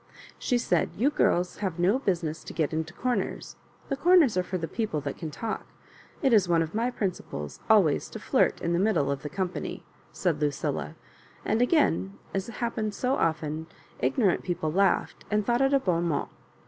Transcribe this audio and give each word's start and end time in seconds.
She 0.39 0.57
said, 0.57 0.89
"You 0.97 1.11
giris 1.11 1.59
have 1.59 1.77
no 1.77 1.99
busi 1.99 2.23
ness 2.23 2.43
to 2.45 2.53
get 2.53 2.73
into 2.73 2.91
comers. 2.91 3.55
The 3.89 3.95
comers 3.95 4.35
are 4.35 4.41
for 4.41 4.57
the 4.57 4.67
people 4.67 4.99
that 5.01 5.15
can 5.15 5.29
talk. 5.29 5.67
It 6.23 6.33
is 6.33 6.49
one 6.49 6.63
of 6.63 6.73
my 6.73 6.89
principles 6.89 7.59
always 7.69 8.09
to 8.09 8.17
flirt 8.19 8.59
in 8.63 8.73
the 8.73 8.79
middle 8.79 9.11
of 9.11 9.21
the 9.21 9.29
company," 9.29 9.83
said 10.11 10.41
Lucilla; 10.41 10.95
and 11.45 11.61
again, 11.61 12.17
as 12.33 12.47
happened 12.47 12.95
so 12.95 13.13
often, 13.15 13.67
ignorant 13.99 14.41
people 14.41 14.71
laughed 14.71 15.23
and 15.29 15.45
thought 15.45 15.61
it 15.61 15.71
a 15.71 15.79
bon 15.79 16.05
mot. 16.05 16.31